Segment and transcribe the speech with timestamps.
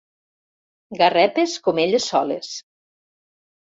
[1.03, 2.53] Garrepes com elles soles.